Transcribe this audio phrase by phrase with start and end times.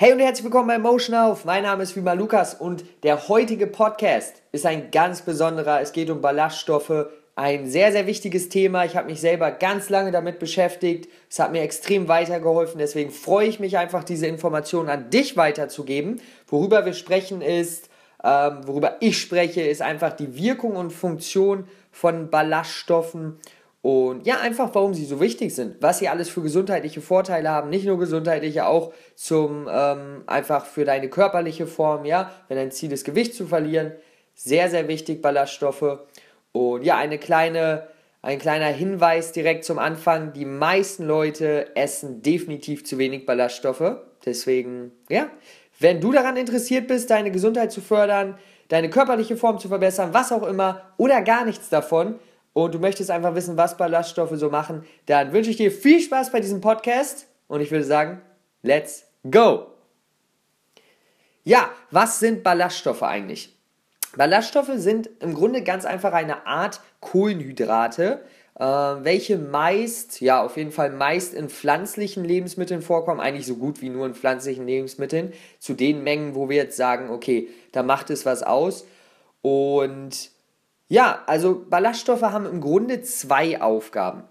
[0.00, 1.44] Hey und herzlich willkommen bei Motion Auf.
[1.44, 5.80] Mein Name ist Vima Lukas und der heutige Podcast ist ein ganz besonderer.
[5.80, 8.84] Es geht um Ballaststoffe, ein sehr, sehr wichtiges Thema.
[8.84, 11.08] Ich habe mich selber ganz lange damit beschäftigt.
[11.28, 12.78] Es hat mir extrem weitergeholfen.
[12.78, 16.20] Deswegen freue ich mich einfach, diese Informationen an dich weiterzugeben.
[16.46, 17.90] Worüber wir sprechen ist,
[18.22, 23.40] ähm, worüber ich spreche, ist einfach die Wirkung und Funktion von Ballaststoffen
[23.80, 27.70] und ja, einfach warum sie so wichtig sind, was sie alles für gesundheitliche Vorteile haben,
[27.70, 32.90] nicht nur gesundheitliche, auch zum ähm, einfach für deine körperliche Form, ja, wenn dein Ziel
[32.92, 33.92] ist, Gewicht zu verlieren,
[34.34, 36.00] sehr, sehr wichtig, Ballaststoffe.
[36.52, 37.88] Und ja, eine kleine,
[38.20, 43.96] ein kleiner Hinweis direkt zum Anfang, die meisten Leute essen definitiv zu wenig Ballaststoffe.
[44.24, 45.30] Deswegen, ja,
[45.78, 50.32] wenn du daran interessiert bist, deine Gesundheit zu fördern, deine körperliche Form zu verbessern, was
[50.32, 52.18] auch immer, oder gar nichts davon,
[52.52, 56.32] und du möchtest einfach wissen, was Ballaststoffe so machen, dann wünsche ich dir viel Spaß
[56.32, 58.20] bei diesem Podcast und ich würde sagen,
[58.62, 59.66] let's go!
[61.44, 63.56] Ja, was sind Ballaststoffe eigentlich?
[64.16, 68.20] Ballaststoffe sind im Grunde ganz einfach eine Art Kohlenhydrate,
[68.58, 73.80] äh, welche meist, ja, auf jeden Fall meist in pflanzlichen Lebensmitteln vorkommen, eigentlich so gut
[73.80, 78.10] wie nur in pflanzlichen Lebensmitteln, zu den Mengen, wo wir jetzt sagen, okay, da macht
[78.10, 78.86] es was aus.
[79.40, 80.30] Und
[80.88, 84.24] ja, also Ballaststoffe haben im Grunde zwei Aufgaben.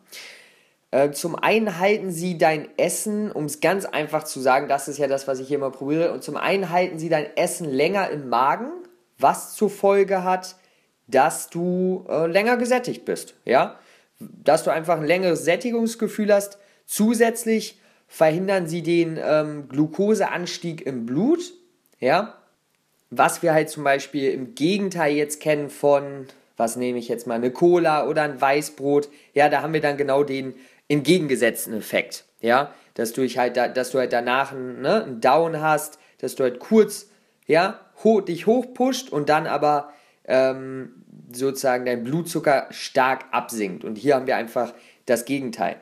[0.92, 4.98] Äh, zum einen halten sie dein Essen, um es ganz einfach zu sagen, das ist
[4.98, 8.10] ja das, was ich hier mal probiere, und zum einen halten sie dein Essen länger
[8.10, 8.72] im Magen,
[9.18, 10.56] was zur Folge hat,
[11.08, 13.78] dass du äh, länger gesättigt bist, ja,
[14.20, 16.58] dass du einfach ein längeres Sättigungsgefühl hast.
[16.86, 21.54] Zusätzlich verhindern sie den ähm, Glukoseanstieg im Blut,
[22.00, 22.38] ja,
[23.10, 27.36] was wir halt zum Beispiel im Gegenteil jetzt kennen von was nehme ich jetzt mal,
[27.36, 30.56] eine Cola oder ein Weißbrot, ja, da haben wir dann genau den
[30.90, 36.00] entgegengesetzten Effekt, ja, dass du, halt, dass du halt danach einen, ne, einen Down hast,
[36.20, 37.10] dass du halt kurz,
[37.46, 39.94] ja, ho dich hochpusht und dann aber
[40.26, 43.84] ähm, sozusagen dein Blutzucker stark absinkt.
[43.84, 44.74] Und hier haben wir einfach
[45.06, 45.78] das Gegenteil.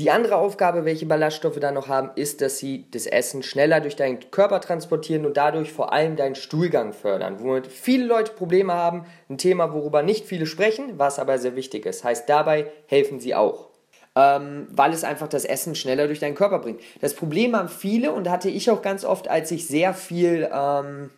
[0.00, 3.94] Die andere Aufgabe, welche Ballaststoffe dann noch haben, ist, dass sie das Essen schneller durch
[3.94, 7.36] deinen Körper transportieren und dadurch vor allem deinen Stuhlgang fördern.
[7.38, 11.86] Womit viele Leute Probleme haben, ein Thema, worüber nicht viele sprechen, was aber sehr wichtig
[11.86, 12.02] ist.
[12.02, 13.68] Heißt, dabei helfen sie auch.
[14.16, 16.80] Ähm, weil es einfach das Essen schneller durch deinen Körper bringt.
[17.00, 21.10] Das Problem haben viele und hatte ich auch ganz oft, als ich sehr viel, ähm,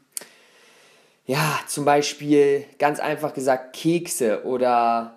[1.25, 5.16] ja, zum Beispiel ganz einfach gesagt Kekse oder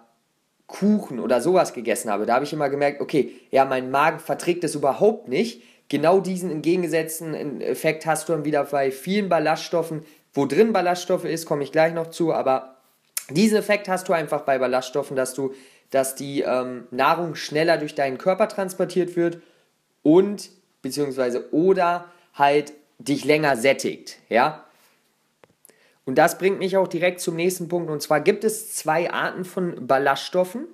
[0.70, 4.64] Kuchen oder sowas gegessen habe, da habe ich immer gemerkt, okay, ja, mein Magen verträgt
[4.64, 5.64] das überhaupt nicht.
[5.90, 10.06] Genau diesen entgegengesetzten Effekt hast du dann wieder bei vielen Ballaststoffen.
[10.32, 12.78] Wo drin Ballaststoffe ist, komme ich gleich noch zu, aber
[13.32, 15.54] diesen Effekt hast du einfach bei Ballaststoffen, dass du,
[15.90, 19.42] dass die ähm, Nahrung schneller durch deinen Körper transportiert wird
[20.04, 20.52] und
[20.84, 24.66] beziehungsweise oder halt dich länger sättigt, ja.
[26.10, 27.92] Und das bringt mich auch direkt zum nächsten Punkt.
[27.92, 30.66] Und zwar gibt es zwei Arten von Ballaststoffen.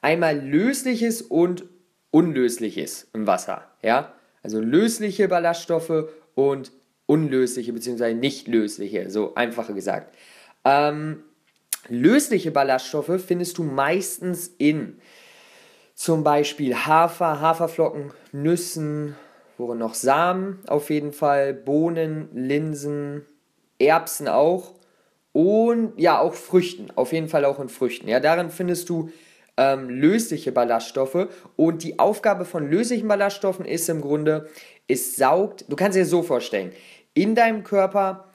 [0.00, 1.66] Einmal lösliches und
[2.10, 3.66] unlösliches im Wasser.
[3.82, 4.14] Ja?
[4.42, 6.72] Also lösliche Ballaststoffe und
[7.04, 8.14] unlösliche bzw.
[8.14, 10.14] nicht lösliche, so einfacher gesagt.
[10.64, 11.22] Ähm,
[11.90, 15.02] lösliche Ballaststoffe findest du meistens in
[15.94, 19.16] zum Beispiel Hafer, Haferflocken, Nüssen,
[19.58, 23.26] worin noch Samen auf jeden Fall, Bohnen, Linsen,
[23.78, 24.77] Erbsen auch
[25.38, 28.08] und ja, auch Früchten, auf jeden Fall auch in Früchten.
[28.08, 29.10] Ja, darin findest du
[29.56, 34.48] ähm, lösliche Ballaststoffe und die Aufgabe von löslichen Ballaststoffen ist im Grunde,
[34.88, 36.72] es saugt, du kannst dir so vorstellen,
[37.14, 38.30] in deinem Körper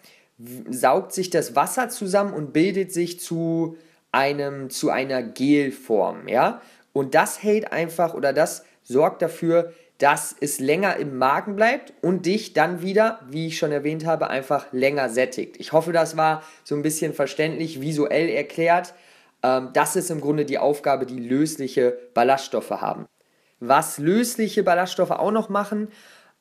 [0.69, 3.75] saugt sich das Wasser zusammen und bildet sich zu
[4.13, 6.61] einem zu einer Gelform, ja?
[6.93, 12.25] Und das hält einfach oder das sorgt dafür, dass es länger im Magen bleibt und
[12.25, 15.55] dich dann wieder, wie ich schon erwähnt habe, einfach länger sättigt.
[15.59, 18.95] Ich hoffe, das war so ein bisschen verständlich, visuell erklärt.
[19.43, 23.05] Ähm, das ist im Grunde die Aufgabe, die lösliche Ballaststoffe haben.
[23.61, 25.87] Was lösliche Ballaststoffe auch noch machen,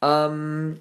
[0.03, 0.81] ähm,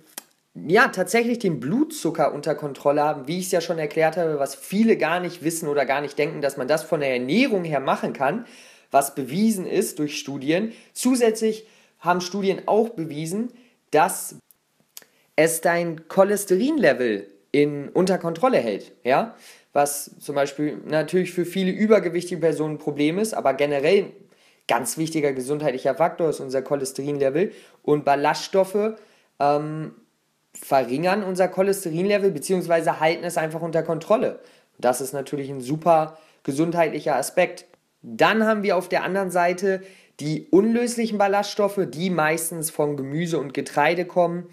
[0.56, 4.56] ja, tatsächlich den Blutzucker unter Kontrolle haben, wie ich es ja schon erklärt habe, was
[4.56, 7.80] viele gar nicht wissen oder gar nicht denken, dass man das von der Ernährung her
[7.80, 8.48] machen kann,
[8.90, 10.72] was bewiesen ist durch Studien.
[10.94, 11.68] Zusätzlich
[12.02, 13.54] haben Studien auch bewiesen,
[13.92, 14.36] dass
[15.36, 18.92] es dein Cholesterinlevel in, unter Kontrolle hält.
[19.04, 19.36] Ja?
[19.74, 24.12] Was zum Beispiel natürlich für viele übergewichtige Personen ein Problem ist, aber generell ein
[24.68, 27.52] ganz wichtiger gesundheitlicher Faktor ist unser Cholesterinlevel.
[27.84, 28.96] Und Ballaststoffe
[29.40, 29.94] ähm,
[30.54, 32.92] verringern unser Cholesterinlevel bzw.
[33.00, 34.40] halten es einfach unter Kontrolle.
[34.78, 37.66] Das ist natürlich ein super gesundheitlicher Aspekt.
[38.02, 39.82] Dann haben wir auf der anderen Seite
[40.22, 44.48] die unlöslichen Ballaststoffe, die meistens von Gemüse und Getreide kommen.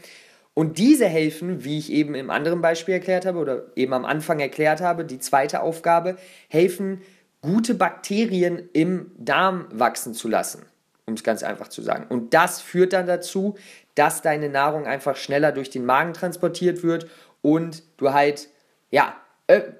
[0.55, 4.41] Und diese helfen, wie ich eben im anderen Beispiel erklärt habe oder eben am Anfang
[4.41, 6.17] erklärt habe, die zweite Aufgabe,
[6.49, 7.03] helfen,
[7.43, 10.65] gute Bakterien im Darm wachsen zu lassen,
[11.07, 12.07] um es ganz einfach zu sagen.
[12.09, 13.55] Und das führt dann dazu,
[13.95, 17.07] dass deine Nahrung einfach schneller durch den Magen transportiert wird
[17.43, 18.49] und du halt,
[18.91, 19.15] ja,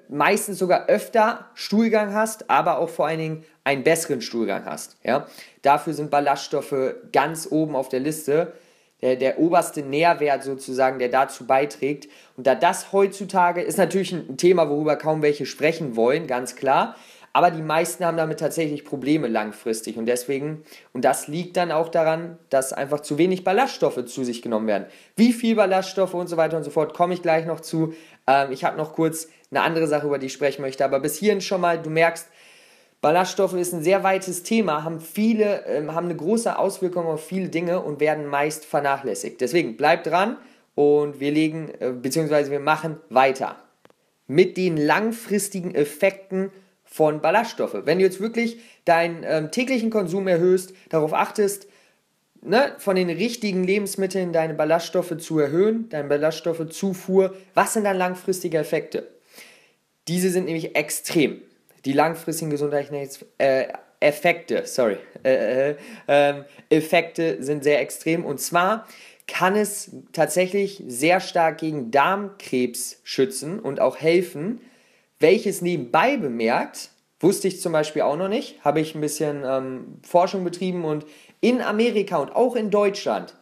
[0.07, 4.97] meistens sogar öfter Stuhlgang hast, aber auch vor allen Dingen einen besseren Stuhlgang hast.
[5.03, 5.27] Ja?
[5.61, 8.53] Dafür sind Ballaststoffe ganz oben auf der Liste.
[9.01, 12.09] Der, der oberste Nährwert sozusagen, der dazu beiträgt.
[12.35, 16.97] Und da das heutzutage ist natürlich ein Thema, worüber kaum welche sprechen wollen, ganz klar.
[17.33, 19.97] Aber die meisten haben damit tatsächlich Probleme langfristig.
[19.97, 24.41] Und deswegen, und das liegt dann auch daran, dass einfach zu wenig Ballaststoffe zu sich
[24.41, 24.85] genommen werden.
[25.15, 27.93] Wie viel Ballaststoffe und so weiter und so fort, komme ich gleich noch zu.
[28.27, 30.83] Ähm, ich habe noch kurz eine andere Sache, über die ich sprechen möchte.
[30.83, 32.27] Aber bis hierhin schon mal, du merkst,
[33.01, 37.49] Ballaststoffe ist ein sehr weites Thema, haben viele, ähm, haben eine große Auswirkung auf viele
[37.49, 39.39] Dinge und werden meist vernachlässigt.
[39.39, 40.37] Deswegen bleib dran
[40.75, 43.55] und wir legen, äh, beziehungsweise wir machen weiter
[44.27, 46.51] mit den langfristigen Effekten
[46.89, 47.85] von Ballaststoffe.
[47.85, 51.67] Wenn du jetzt wirklich deinen ähm, täglichen Konsum erhöhst, darauf achtest,
[52.41, 58.57] ne, von den richtigen Lebensmitteln deine Ballaststoffe zu erhöhen, deine Ballaststoffezufuhr, was sind dann langfristige
[58.57, 59.07] Effekte?
[60.07, 61.41] Diese sind nämlich extrem.
[61.85, 63.07] Die langfristigen gesundheitlichen
[63.37, 63.67] äh,
[64.65, 65.75] sorry, äh, äh,
[66.07, 68.25] ähm, Effekte sind sehr extrem.
[68.25, 68.87] Und zwar
[69.27, 74.59] kann es tatsächlich sehr stark gegen Darmkrebs schützen und auch helfen,
[75.19, 76.89] welches nebenbei bemerkt,
[77.19, 81.05] wusste ich zum Beispiel auch noch nicht, habe ich ein bisschen ähm, Forschung betrieben und
[81.41, 83.35] in Amerika und auch in Deutschland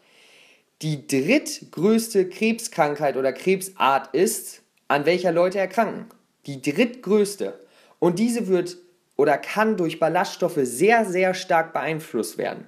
[0.81, 6.07] die drittgrößte Krebskrankheit oder Krebsart ist, an welcher Leute erkranken
[6.47, 7.59] die drittgrößte.
[7.99, 8.77] Und diese wird
[9.15, 12.67] oder kann durch Ballaststoffe sehr, sehr stark beeinflusst werden.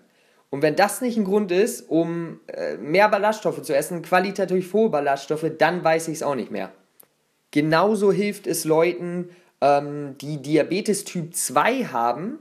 [0.50, 4.90] Und wenn das nicht ein Grund ist, um äh, mehr Ballaststoffe zu essen, qualitativ hohe
[4.90, 6.72] Ballaststoffe, dann weiß ich es auch nicht mehr.
[7.52, 9.30] Genauso hilft es Leuten,
[9.62, 12.40] ähm, die Diabetes Typ 2 haben,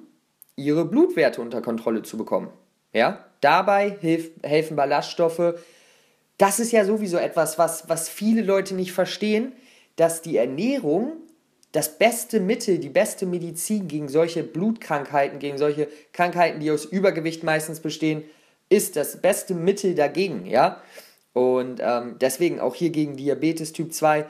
[0.57, 2.49] ihre Blutwerte unter Kontrolle zu bekommen.
[2.93, 3.25] Ja?
[3.41, 5.55] Dabei hilf, helfen Ballaststoffe.
[6.37, 9.53] Das ist ja sowieso etwas, was, was viele Leute nicht verstehen,
[9.97, 11.13] dass die Ernährung
[11.73, 17.43] das beste Mittel, die beste Medizin gegen solche Blutkrankheiten, gegen solche Krankheiten, die aus Übergewicht
[17.43, 18.25] meistens bestehen,
[18.69, 20.83] ist das beste Mittel dagegen, ja.
[21.33, 24.27] Und ähm, deswegen auch hier gegen Diabetes Typ 2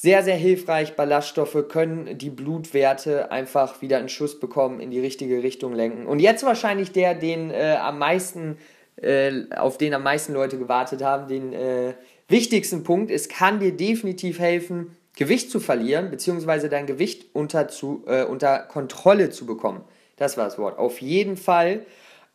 [0.00, 0.96] sehr, sehr hilfreich.
[0.96, 6.06] Ballaststoffe können die Blutwerte einfach wieder in Schuss bekommen, in die richtige Richtung lenken.
[6.06, 8.56] Und jetzt wahrscheinlich der, den äh, am meisten,
[8.96, 11.92] äh, auf den am meisten Leute gewartet haben, den äh,
[12.28, 13.10] wichtigsten Punkt.
[13.10, 18.60] Es kann dir definitiv helfen, Gewicht zu verlieren, beziehungsweise dein Gewicht unter, zu, äh, unter
[18.60, 19.84] Kontrolle zu bekommen.
[20.16, 20.78] Das war das Wort.
[20.78, 21.84] Auf jeden Fall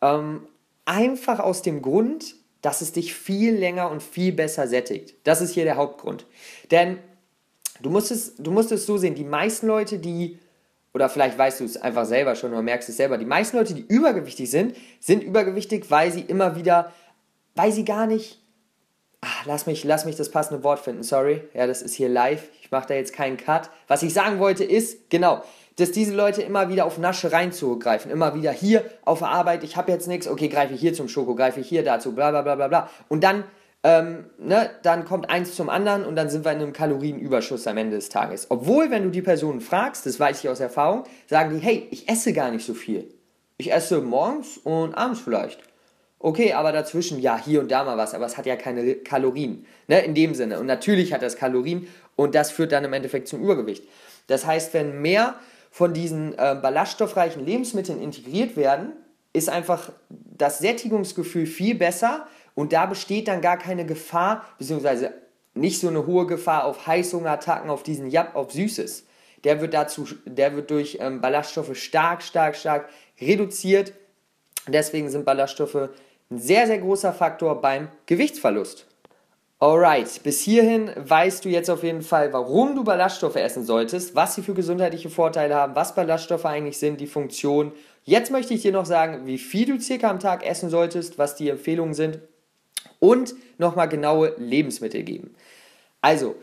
[0.02, 0.46] ähm,
[0.84, 5.16] einfach aus dem Grund, dass es dich viel länger und viel besser sättigt.
[5.24, 6.26] Das ist hier der Hauptgrund.
[6.70, 6.98] Denn
[7.82, 10.38] du musst es, du musst es so sehen, die meisten Leute, die,
[10.94, 13.74] oder vielleicht weißt du es einfach selber schon oder merkst es selber, die meisten Leute,
[13.74, 16.92] die übergewichtig sind, sind übergewichtig, weil sie immer wieder,
[17.54, 18.40] weil sie gar nicht
[19.28, 21.42] Ach, lass mich, lass mich das passende Wort finden, sorry.
[21.52, 22.48] Ja, das ist hier live.
[22.62, 23.70] Ich mache da jetzt keinen Cut.
[23.88, 25.42] Was ich sagen wollte ist, genau,
[25.76, 28.10] dass diese Leute immer wieder auf Naschereien zurückgreifen.
[28.10, 31.34] Immer wieder hier auf Arbeit, ich habe jetzt nichts, okay, greife ich hier zum Schoko,
[31.34, 32.90] greife ich hier dazu, bla bla bla bla bla.
[33.08, 33.44] Und dann,
[33.86, 37.76] ähm, ne, dann kommt eins zum anderen und dann sind wir in einem Kalorienüberschuss am
[37.76, 38.46] Ende des Tages.
[38.48, 42.08] Obwohl, wenn du die Personen fragst, das weiß ich aus Erfahrung, sagen die, hey, ich
[42.08, 43.08] esse gar nicht so viel.
[43.58, 45.60] Ich esse morgens und abends vielleicht.
[46.18, 49.64] Okay, aber dazwischen, ja, hier und da mal was, aber es hat ja keine Kalorien,
[49.86, 50.58] ne, in dem Sinne.
[50.58, 53.84] Und natürlich hat das Kalorien und das führt dann im Endeffekt zum Übergewicht.
[54.26, 55.36] Das heißt, wenn mehr
[55.70, 58.94] von diesen äh, ballaststoffreichen Lebensmitteln integriert werden,
[59.32, 65.12] ist einfach das Sättigungsgefühl viel besser und da besteht dann gar keine Gefahr, beziehungsweise
[65.54, 69.04] nicht so eine hohe Gefahr auf Heißhungerattacken, auf diesen Jap, auf Süßes.
[69.44, 72.88] Der wird, dazu, der wird durch ähm, Ballaststoffe stark, stark, stark
[73.20, 73.92] reduziert.
[74.66, 75.90] Deswegen sind Ballaststoffe
[76.30, 78.86] ein sehr, sehr großer Faktor beim Gewichtsverlust.
[79.58, 84.34] Alright, bis hierhin weißt du jetzt auf jeden Fall, warum du Ballaststoffe essen solltest, was
[84.34, 87.72] sie für gesundheitliche Vorteile haben, was Ballaststoffe eigentlich sind, die Funktion.
[88.04, 91.36] Jetzt möchte ich dir noch sagen, wie viel du circa am Tag essen solltest, was
[91.36, 92.18] die Empfehlungen sind
[93.06, 95.34] und nochmal genaue Lebensmittel geben.
[96.00, 96.36] Also,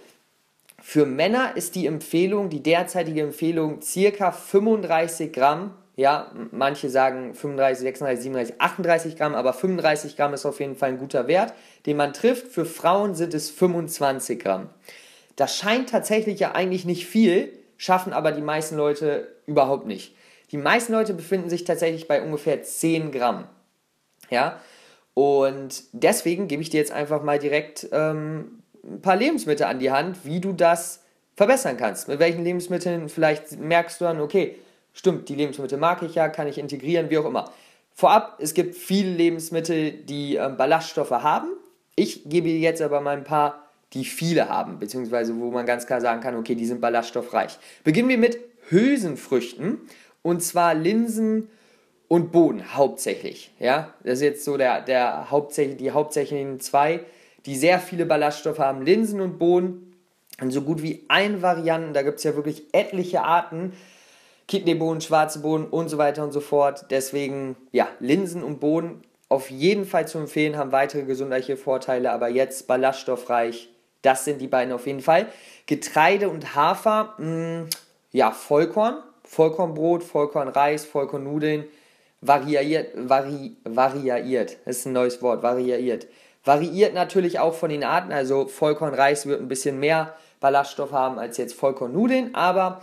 [0.82, 7.84] für Männer ist die Empfehlung, die derzeitige Empfehlung, circa 35 Gramm ja, manche sagen 35,
[7.84, 11.54] 36, 37, 38 Gramm, aber 35 Gramm ist auf jeden Fall ein guter Wert,
[11.86, 12.48] den man trifft.
[12.48, 14.70] Für Frauen sind es 25 Gramm.
[15.36, 20.16] Das scheint tatsächlich ja eigentlich nicht viel, schaffen aber die meisten Leute überhaupt nicht.
[20.52, 23.48] Die meisten Leute befinden sich tatsächlich bei ungefähr 10 Gramm.
[24.30, 24.60] Ja,
[25.14, 29.92] Und deswegen gebe ich dir jetzt einfach mal direkt ähm, ein paar Lebensmittel an die
[29.92, 31.02] Hand, wie du das
[31.36, 32.08] verbessern kannst.
[32.08, 34.56] Mit welchen Lebensmitteln vielleicht merkst du dann, okay,
[34.94, 37.52] stimmt, die Lebensmittel mag ich ja, kann ich integrieren, wie auch immer.
[37.96, 41.50] Vorab, es gibt viele Lebensmittel, die ähm, Ballaststoffe haben.
[41.96, 45.86] Ich gebe dir jetzt aber mal ein paar, die viele haben, beziehungsweise wo man ganz
[45.86, 47.60] klar sagen kann, okay, die sind ballaststoffreich.
[47.84, 48.40] Beginnen wir mit
[48.70, 49.82] Hülsenfrüchten
[50.24, 51.50] und zwar Linsen
[52.08, 53.52] und Bohnen hauptsächlich.
[53.60, 57.02] Ja, das ist jetzt so der, der hauptsächlich, die hauptsächlichen zwei,
[57.46, 59.90] die sehr viele Ballaststoffe haben, Linsen und Bohnen.
[60.42, 63.74] Und so gut wie ein Varianten, da gibt es ja wirklich etliche Arten,
[64.48, 66.86] Kidneybohnen, schwarze Bohnen und so weiter und so fort.
[66.90, 72.30] Deswegen, ja, Linsen und Bohnen auf jeden Fall zu empfehlen, haben weitere gesundheitliche Vorteile, aber
[72.30, 73.70] jetzt ballaststoffreich,
[74.02, 75.28] das sind die beiden auf jeden Fall.
[75.66, 77.70] Getreide und Hafer, mh, mm,
[78.12, 81.66] ja, Vollkorn, Vollkornbrot, Vollkornreis, Vollkornnudeln,
[82.26, 86.08] variiert, vari, variiert, das ist ein neues Wort, variiert.
[86.44, 91.38] Variiert natürlich auch von den Arten, also Vollkornreis wird ein bisschen mehr Ballaststoff haben als
[91.38, 92.82] jetzt Vollkornnudeln, aber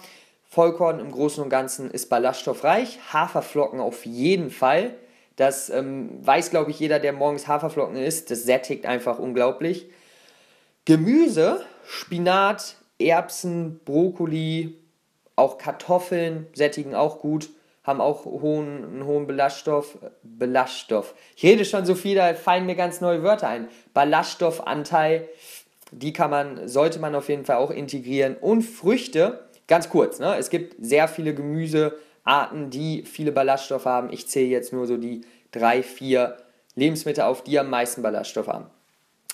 [0.49, 2.99] Vollkorn im Großen und Ganzen ist ballaststoffreich.
[3.12, 4.94] Haferflocken auf jeden Fall.
[5.37, 8.30] Das ähm, weiß, glaube ich, jeder, der morgens Haferflocken isst.
[8.30, 9.90] Das sättigt einfach unglaublich.
[10.87, 14.76] Gemüse, Spinat, Erbsen, Brokkoli,
[15.37, 17.50] auch Kartoffeln sättigen auch gut,
[17.82, 19.99] haben auch hohen, einen hohen Ballaststoff.
[20.22, 21.14] Ballaststoff.
[21.37, 23.68] Ich rede schon so viel, da fallen mir ganz neue Wörter ein.
[23.94, 25.28] Ballaststoffanteil,
[25.92, 28.37] die kann man, sollte man auf jeden Fall auch integrieren.
[28.37, 30.34] Und Früchte, Ganz kurz, ne?
[30.37, 34.12] es gibt sehr viele Gemüsearten, die viele Ballaststoffe haben.
[34.12, 35.20] Ich zähle jetzt nur so die
[35.52, 36.38] drei, vier
[36.75, 38.66] Lebensmittel auf, die am meisten Ballaststoffe haben.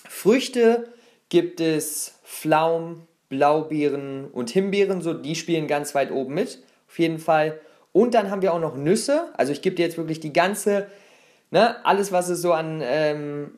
[0.07, 0.93] Früchte
[1.29, 7.17] gibt es Pflaumen, Blaubeeren und Himbeeren, so die spielen ganz weit oben mit, auf jeden
[7.17, 7.59] Fall.
[7.97, 9.29] Und dann haben wir auch noch Nüsse.
[9.37, 10.85] Also ich gebe dir jetzt wirklich die ganze,
[11.49, 13.55] ne, alles was es so an ähm,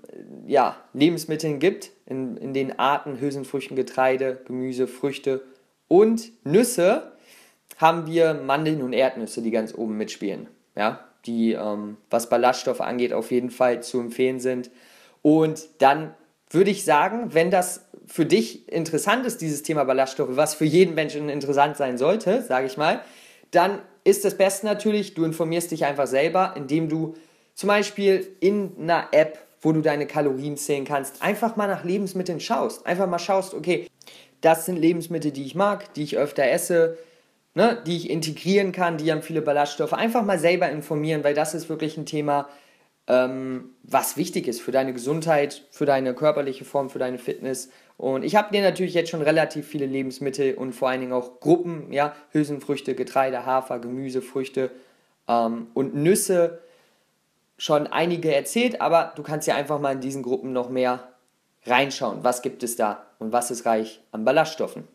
[0.47, 5.41] ja, Lebensmitteln gibt, in, in den Arten Hülsenfrüchten, Getreide, Gemüse, Früchte
[5.89, 7.11] und Nüsse
[7.79, 10.47] haben wir Mandeln und Erdnüsse, die ganz oben mitspielen.
[10.73, 14.71] Ja, die, ähm, was Ballaststoffe angeht, auf jeden Fall zu empfehlen sind.
[15.21, 16.13] Und dann
[16.49, 20.95] würde ich sagen, wenn das für dich interessant ist, dieses Thema Ballaststoffe, was für jeden
[20.95, 23.01] Menschen interessant sein sollte, sage ich mal,
[23.51, 27.15] dann ist das Beste natürlich, du informierst dich einfach selber, indem du
[27.55, 32.39] zum Beispiel in einer App, wo du deine Kalorien zählen kannst, einfach mal nach Lebensmitteln
[32.39, 32.85] schaust.
[32.85, 33.87] Einfach mal schaust, okay,
[34.41, 36.97] das sind Lebensmittel, die ich mag, die ich öfter esse,
[37.55, 39.93] ne, die ich integrieren kann, die haben viele Ballaststoffe.
[39.93, 42.47] Einfach mal selber informieren, weil das ist wirklich ein Thema,
[43.07, 47.69] ähm, was wichtig ist für deine Gesundheit, für deine körperliche Form, für deine Fitness.
[47.99, 51.41] Und ich habe dir natürlich jetzt schon relativ viele Lebensmittel und vor allen Dingen auch
[51.41, 54.71] Gruppen, ja, Hülsenfrüchte, Getreide, Hafer, Gemüse, Früchte
[55.27, 56.59] ähm, und Nüsse
[57.57, 61.09] schon einige erzählt, aber du kannst ja einfach mal in diesen Gruppen noch mehr
[61.65, 64.87] reinschauen, was gibt es da und was ist reich an Ballaststoffen.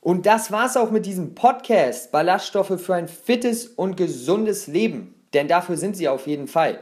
[0.00, 5.16] Und das war's auch mit diesem Podcast Ballaststoffe für ein fittes und gesundes Leben.
[5.34, 6.78] Denn dafür sind sie auf jeden Fall.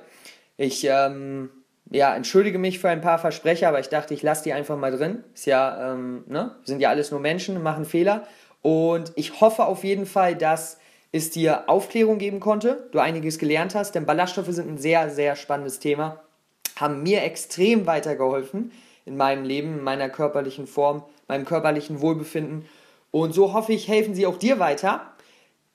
[0.59, 1.49] Ich ähm,
[1.91, 4.93] ja, entschuldige mich für ein paar Versprecher, aber ich dachte, ich lasse die einfach mal
[4.93, 5.25] drin.
[5.35, 6.55] Ist ja, ähm, ne?
[6.65, 8.27] sind ja alles nur Menschen, machen Fehler.
[8.63, 10.79] Und ich hoffe auf jeden Fall, dass
[11.13, 15.35] es dir Aufklärung geben konnte, du einiges gelernt hast, denn Ballaststoffe sind ein sehr, sehr
[15.35, 16.21] spannendes Thema
[16.81, 18.73] haben mir extrem weitergeholfen
[19.05, 22.65] in meinem Leben, in meiner körperlichen Form, meinem körperlichen Wohlbefinden.
[23.11, 25.13] Und so hoffe ich, helfen sie auch dir weiter.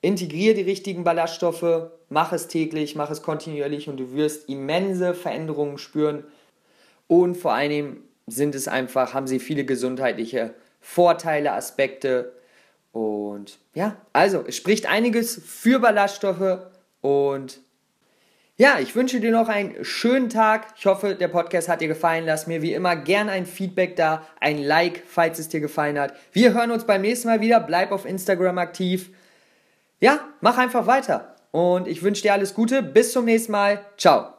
[0.00, 5.78] Integriere die richtigen Ballaststoffe, mach es täglich, mach es kontinuierlich und du wirst immense Veränderungen
[5.78, 6.24] spüren.
[7.08, 12.32] Und vor allem sind es einfach, haben sie viele gesundheitliche Vorteile, Aspekte.
[12.92, 16.60] Und ja, also es spricht einiges für Ballaststoffe
[17.00, 17.60] und
[18.58, 20.68] ja, ich wünsche dir noch einen schönen Tag.
[20.78, 22.24] Ich hoffe, der Podcast hat dir gefallen.
[22.24, 26.14] Lass mir wie immer gern ein Feedback da, ein Like, falls es dir gefallen hat.
[26.32, 27.60] Wir hören uns beim nächsten Mal wieder.
[27.60, 29.10] Bleib auf Instagram aktiv.
[30.00, 31.35] Ja, mach einfach weiter.
[31.50, 32.82] Und ich wünsche dir alles Gute.
[32.82, 33.84] Bis zum nächsten Mal.
[33.96, 34.35] Ciao.